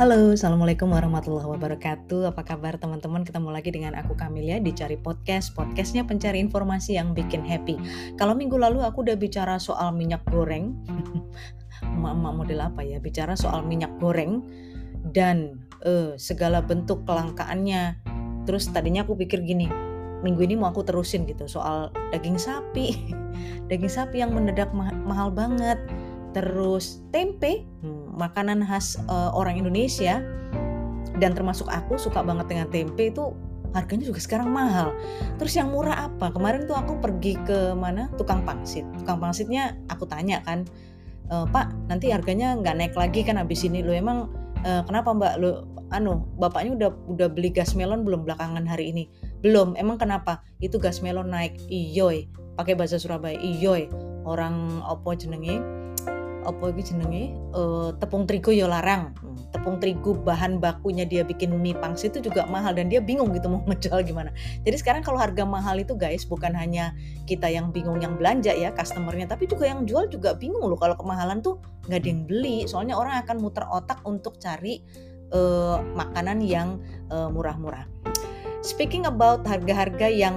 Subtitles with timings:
[0.00, 2.32] Halo, Assalamualaikum warahmatullahi wabarakatuh.
[2.32, 3.20] Apa kabar teman-teman?
[3.20, 7.76] Ketemu lagi dengan aku Kamilia di Cari Podcast Podcastnya pencari informasi yang bikin happy.
[8.16, 10.72] Kalau minggu lalu aku udah bicara soal minyak goreng.
[12.00, 12.96] Emak-emak model apa ya?
[12.96, 14.40] Bicara soal minyak goreng
[15.04, 18.00] Dan uh, segala bentuk kelangkaannya.
[18.48, 19.68] Terus tadinya aku pikir gini
[20.24, 22.96] Minggu ini mau aku terusin gitu Soal daging sapi.
[23.68, 25.76] Daging sapi yang mendadak ma mahal banget
[26.30, 30.22] Terus tempe hmm, makanan khas uh, orang Indonesia
[31.18, 33.34] dan termasuk aku suka banget dengan tempe itu
[33.74, 34.94] harganya juga sekarang mahal.
[35.38, 36.34] Terus yang murah apa?
[36.34, 38.10] Kemarin tuh aku pergi ke mana?
[38.18, 38.82] Tukang pangsit.
[38.98, 40.66] Tukang pangsitnya aku tanya kan,
[41.30, 44.26] e, Pak, nanti harganya nggak naik lagi kan habis ini lo emang
[44.66, 45.50] e, kenapa Mbak lo
[45.90, 49.04] anu bapaknya udah udah beli gas melon belum belakangan hari ini?
[49.42, 49.78] Belum.
[49.78, 50.42] Emang kenapa?
[50.58, 51.58] Itu gas melon naik.
[51.70, 52.30] Iyoy.
[52.58, 53.38] Pakai bahasa Surabaya.
[53.38, 53.90] Iyoy.
[54.26, 55.79] Orang opo jenenge?
[56.50, 57.34] Apa iki jenenge?
[57.54, 59.14] Uh, tepung terigu ya larang.
[59.16, 63.30] Hmm, tepung terigu bahan bakunya dia bikin mie pangsit itu juga mahal dan dia bingung
[63.32, 64.34] gitu mau menjual gimana.
[64.66, 66.92] Jadi sekarang kalau harga mahal itu guys bukan hanya
[67.24, 70.98] kita yang bingung yang belanja ya customernya tapi juga yang jual juga bingung loh kalau
[70.98, 72.58] kemahalan tuh nggak ada yang beli.
[72.68, 74.82] Soalnya orang akan muter otak untuk cari
[75.32, 77.86] uh, makanan yang uh, murah-murah.
[78.60, 80.36] Speaking about harga-harga yang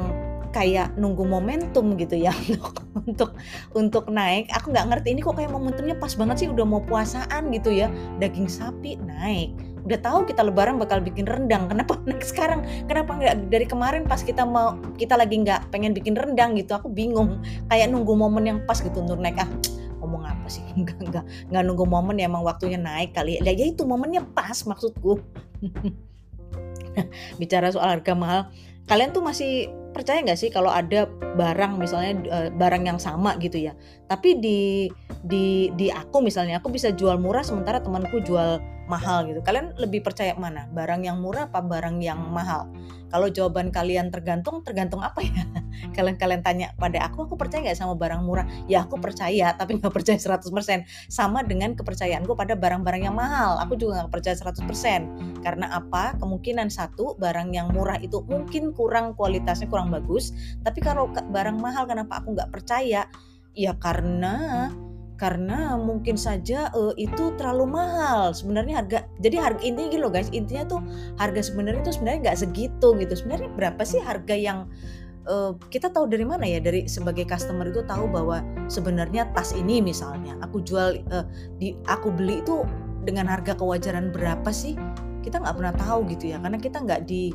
[0.53, 3.31] kayak nunggu momentum gitu ya untuk untuk
[3.73, 4.47] untuk naik.
[4.53, 7.89] Aku nggak ngerti ini kok kayak momentumnya pas banget sih udah mau puasaan gitu ya.
[8.21, 9.57] Daging sapi naik.
[9.83, 11.67] Udah tahu kita lebaran bakal bikin rendang.
[11.67, 12.63] Kenapa naik sekarang?
[12.85, 16.77] Kenapa nggak dari kemarin pas kita mau kita lagi nggak pengen bikin rendang gitu.
[16.77, 17.41] Aku bingung.
[17.67, 19.41] Kayak nunggu momen yang pas gitu untuk naik.
[19.41, 19.49] Ah
[20.03, 20.61] ngomong apa sih?
[20.77, 23.39] Enggak enggak enggak nunggu momen ya emang waktunya naik kali.
[23.39, 25.23] Ya, ya itu momennya pas maksudku.
[27.41, 28.41] Bicara soal harga mahal,
[28.85, 31.05] kalian tuh masih percaya nggak sih kalau ada
[31.37, 33.77] barang misalnya uh, barang yang sama gitu ya?
[34.09, 34.89] Tapi di
[35.23, 38.57] di di aku misalnya aku bisa jual murah sementara temanku jual
[38.87, 39.39] mahal gitu.
[39.39, 40.67] Kalian lebih percaya mana?
[40.71, 42.67] Barang yang murah apa barang yang mahal?
[43.13, 45.45] Kalau jawaban kalian tergantung, tergantung apa ya?
[45.97, 48.41] Kalian kalian tanya pada aku, aku percaya nggak sama barang murah?
[48.65, 50.49] Ya aku percaya, tapi nggak percaya 100%.
[51.13, 53.61] Sama dengan kepercayaanku pada barang-barang yang mahal.
[53.61, 55.45] Aku juga nggak percaya 100%.
[55.45, 56.17] Karena apa?
[56.17, 60.33] Kemungkinan satu, barang yang murah itu mungkin kurang kualitasnya kurang bagus.
[60.65, 63.05] Tapi kalau barang mahal, kenapa aku nggak percaya?
[63.53, 64.73] Ya karena
[65.13, 68.33] karena mungkin saja uh, itu terlalu mahal.
[68.33, 70.29] Sebenarnya harga jadi harga intinya gitu loh guys.
[70.33, 70.81] Intinya tuh
[71.21, 73.13] harga sebenarnya itu sebenarnya nggak segitu gitu.
[73.13, 74.65] Sebenarnya berapa sih harga yang
[75.29, 76.59] uh, kita tahu dari mana ya?
[76.59, 81.25] Dari sebagai customer itu tahu bahwa sebenarnya tas ini misalnya aku jual uh,
[81.61, 82.65] di aku beli itu
[83.05, 84.73] dengan harga kewajaran berapa sih?
[85.21, 86.41] Kita nggak pernah tahu gitu ya.
[86.41, 87.29] Karena kita nggak di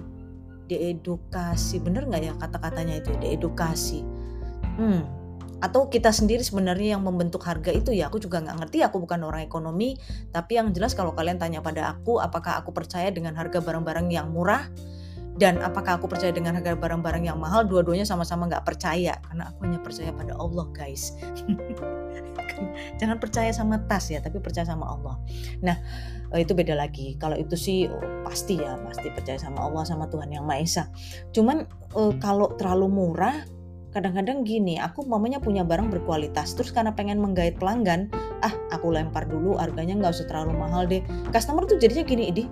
[0.68, 1.80] diedukasi.
[1.80, 3.14] Bener nggak ya kata-katanya itu?
[3.22, 4.02] Diedukasi.
[4.76, 5.17] Hmm
[5.58, 9.26] atau kita sendiri sebenarnya yang membentuk harga itu ya aku juga nggak ngerti aku bukan
[9.26, 9.98] orang ekonomi.
[10.30, 14.30] Tapi yang jelas kalau kalian tanya pada aku apakah aku percaya dengan harga barang-barang yang
[14.30, 14.70] murah?
[15.38, 17.62] Dan apakah aku percaya dengan harga barang-barang yang mahal?
[17.62, 21.14] Dua-duanya sama-sama nggak percaya karena aku hanya percaya pada Allah guys.
[22.98, 25.14] Jangan percaya sama tas ya tapi percaya sama Allah.
[25.62, 25.78] Nah
[26.34, 27.14] eh, itu beda lagi.
[27.22, 30.84] Kalau itu sih oh, pasti ya pasti percaya sama Allah sama Tuhan yang Maha Esa.
[31.30, 33.57] Cuman eh, kalau terlalu murah
[33.88, 38.12] kadang-kadang gini aku mamanya punya barang berkualitas terus karena pengen menggait pelanggan
[38.44, 41.00] ah aku lempar dulu harganya nggak usah terlalu mahal deh.
[41.32, 42.44] Customer tuh jadinya gini di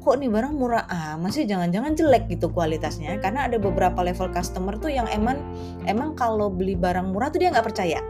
[0.00, 3.20] kok nih barang murah ah masih jangan-jangan jelek gitu kualitasnya.
[3.20, 5.36] Karena ada beberapa level customer tuh yang emang
[5.84, 8.00] emang kalau beli barang murah tuh dia nggak percaya.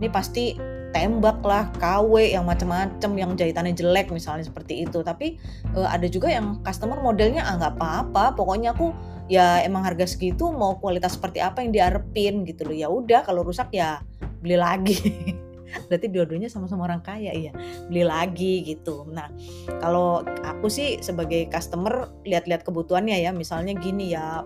[0.00, 0.56] Ini pasti
[0.90, 5.02] tembak lah, KW yang macam-macam yang jahitannya jelek misalnya seperti itu.
[5.02, 5.38] Tapi
[5.74, 8.90] uh, ada juga yang customer modelnya ah nggak apa-apa, pokoknya aku
[9.30, 12.76] ya emang harga segitu mau kualitas seperti apa yang diarepin gitu loh.
[12.76, 14.02] Ya udah kalau rusak ya
[14.42, 14.98] beli lagi.
[15.86, 17.54] Berarti dua-duanya sama-sama orang kaya ya,
[17.86, 19.06] beli lagi gitu.
[19.06, 19.30] Nah,
[19.78, 24.42] kalau aku sih sebagai customer lihat-lihat kebutuhannya ya, misalnya gini ya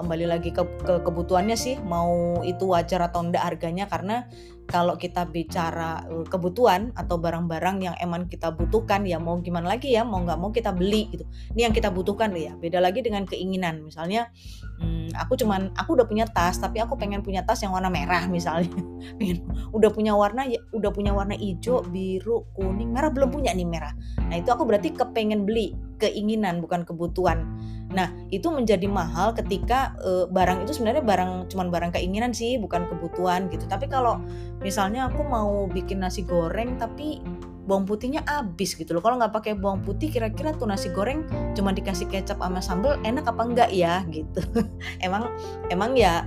[0.00, 4.24] kembali lagi ke, ke kebutuhannya sih mau itu wajar atau enggak harganya karena
[4.70, 9.90] kalau kita bicara uh, kebutuhan atau barang-barang yang emang kita butuhkan ya mau gimana lagi
[9.90, 11.26] ya mau nggak mau kita beli gitu.
[11.58, 12.54] Ini yang kita butuhkan ya.
[12.54, 13.82] Beda lagi dengan keinginan.
[13.82, 14.30] Misalnya
[14.78, 18.30] hmm, aku cuman aku udah punya tas tapi aku pengen punya tas yang warna merah
[18.30, 18.70] misalnya.
[19.76, 23.94] Udah punya warna ya udah punya warna hijau biru kuning merah belum punya nih merah.
[24.18, 27.46] Nah itu aku berarti kepengen beli keinginan bukan kebutuhan
[27.90, 32.86] Nah, itu menjadi mahal ketika e, barang itu sebenarnya barang cuman barang keinginan sih, bukan
[32.86, 33.66] kebutuhan gitu.
[33.66, 34.22] Tapi kalau
[34.62, 37.18] misalnya aku mau bikin nasi goreng tapi
[37.66, 39.02] bawang putihnya habis gitu loh.
[39.02, 41.26] Kalau nggak pakai bawang putih, kira-kira tuh nasi goreng
[41.58, 44.38] cuma dikasih kecap sama sambal enak apa enggak ya gitu.
[45.06, 45.26] emang
[45.70, 46.26] emang ya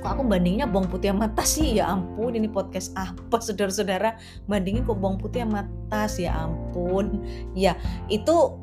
[0.00, 4.16] kok aku bandingnya bawang putih sama tas sih ya ampun ini podcast apa saudara-saudara
[4.48, 7.20] bandingin kok bawang putih sama tas ya ampun
[7.52, 7.76] ya
[8.08, 8.56] itu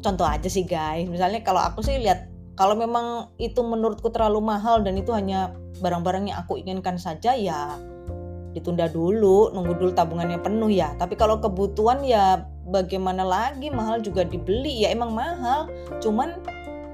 [0.00, 1.06] contoh aja sih guys.
[1.06, 6.34] Misalnya kalau aku sih lihat kalau memang itu menurutku terlalu mahal dan itu hanya barang-barang
[6.34, 7.78] yang aku inginkan saja ya
[8.50, 10.90] ditunda dulu nunggu dulu tabungannya penuh ya.
[10.98, 14.82] Tapi kalau kebutuhan ya bagaimana lagi mahal juga dibeli.
[14.82, 15.70] Ya emang mahal.
[16.02, 16.42] Cuman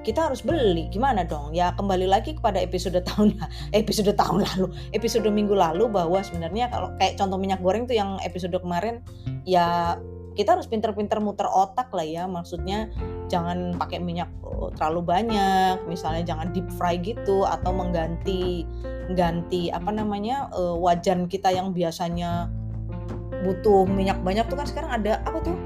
[0.05, 0.85] kita harus beli.
[0.93, 1.57] Gimana dong?
[1.57, 3.33] Ya kembali lagi kepada episode tahun
[3.73, 4.69] episode tahun lalu.
[4.93, 9.01] Episode minggu lalu bahwa sebenarnya kalau kayak contoh minyak goreng tuh yang episode kemarin
[9.49, 9.97] ya
[10.35, 12.91] kita harus pinter-pinter muter otak lah ya maksudnya
[13.31, 18.67] jangan pakai minyak oh, terlalu banyak misalnya jangan deep fry gitu atau mengganti
[19.15, 22.51] ganti apa namanya uh, wajan kita yang biasanya
[23.45, 25.57] butuh minyak banyak tuh kan sekarang ada apa tuh?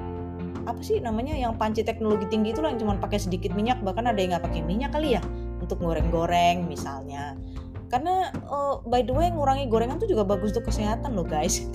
[0.67, 4.05] Apa sih namanya yang panci teknologi tinggi itu lah yang cuma pakai sedikit minyak bahkan
[4.05, 5.23] ada yang nggak pakai minyak kali ya
[5.63, 7.39] untuk goreng-goreng misalnya.
[7.89, 11.65] Karena uh, by the way ngurangi gorengan tuh juga bagus untuk kesehatan loh guys.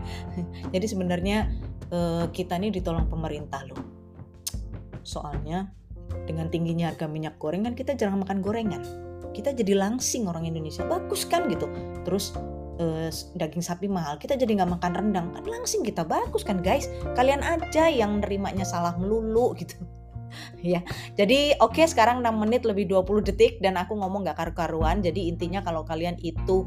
[0.72, 1.50] Jadi sebenarnya
[1.92, 3.78] uh, kita ini ditolong pemerintah loh.
[5.04, 5.70] Soalnya
[6.24, 8.82] dengan tingginya harga minyak goreng kan kita jarang makan gorengan.
[9.32, 10.84] Kita jadi langsing orang Indonesia.
[10.84, 11.68] Bagus kan gitu.
[12.04, 12.36] Terus
[12.80, 15.26] uh, daging sapi mahal kita jadi nggak makan rendang.
[15.32, 16.04] Kan langsing kita.
[16.04, 16.88] Bagus kan guys?
[17.16, 19.76] Kalian aja yang nerimanya salah melulu gitu.
[20.64, 20.80] Ya.
[21.12, 25.04] Jadi oke okay, sekarang 6 menit lebih 20 detik dan aku ngomong nggak karu-karuan.
[25.04, 26.64] Jadi intinya kalau kalian itu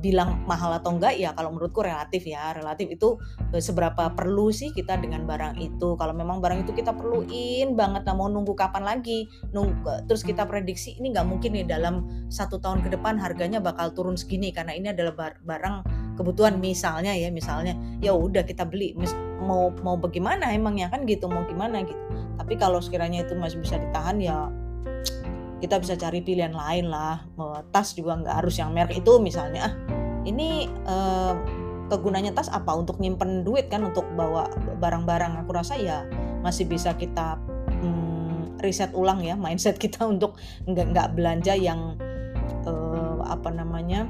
[0.00, 2.56] bilang mahal atau enggak ya kalau menurutku relatif ya.
[2.56, 3.20] Relatif itu
[3.52, 5.94] eh, seberapa perlu sih kita dengan barang itu?
[5.98, 10.48] Kalau memang barang itu kita perluin banget nah mau nunggu kapan lagi nunggu terus kita
[10.48, 14.72] prediksi ini nggak mungkin nih dalam satu tahun ke depan harganya bakal turun segini karena
[14.72, 15.76] ini adalah barang
[16.16, 16.58] kebutuhan.
[16.58, 18.96] Misalnya ya misalnya ya udah kita beli
[19.38, 20.88] mau mau bagaimana emangnya?
[20.88, 22.00] Kan gitu mau gimana gitu.
[22.38, 24.48] Tapi kalau sekiranya itu masih bisa ditahan ya
[25.58, 27.26] kita bisa cari pilihan lain lah.
[27.74, 29.74] Tas juga nggak harus yang merek itu misalnya ah
[30.26, 31.34] ini eh,
[31.88, 32.74] kegunanya tas apa?
[32.76, 35.40] Untuk nyimpen duit kan untuk bawa barang-barang.
[35.44, 36.04] Aku rasa ya
[36.44, 37.40] masih bisa kita
[37.82, 40.38] hmm, riset ulang ya mindset kita untuk
[40.68, 41.96] nggak nggak belanja yang
[42.66, 44.06] eh, apa namanya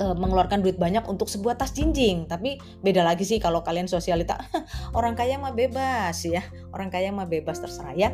[0.00, 2.28] uh, mengeluarkan duit banyak untuk sebuah tas jinjing.
[2.28, 4.36] Tapi beda lagi sih kalau kalian sosialita
[4.98, 6.44] orang kaya mah bebas ya.
[6.72, 8.10] Orang kaya mah bebas terserah ya.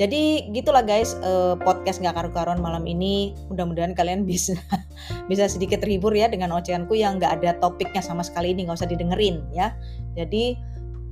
[0.00, 3.36] Jadi gitulah guys uh, podcast nggak karu-karuan malam ini.
[3.52, 4.56] Mudah-mudahan kalian bisa
[5.30, 8.90] bisa sedikit terhibur ya dengan ocehanku yang nggak ada topiknya sama sekali ini nggak usah
[8.90, 9.76] didengerin ya.
[10.16, 10.56] Jadi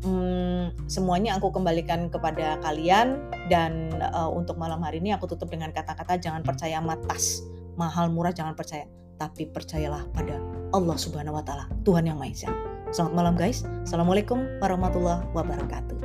[0.05, 5.73] hmm, semuanya aku kembalikan kepada kalian dan uh, untuk malam hari ini aku tutup dengan
[5.73, 8.87] kata-kata jangan percaya matas mahal murah jangan percaya
[9.25, 10.37] tapi percayalah pada
[10.77, 12.53] Allah Subhanahu wa taala, Tuhan yang Maha Esa.
[12.93, 13.65] Selamat malam guys.
[13.89, 15.97] Assalamualaikum warahmatullahi wabarakatuh.